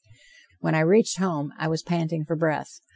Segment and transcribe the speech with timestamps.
[0.61, 2.79] When I reached home, I was panting for breath.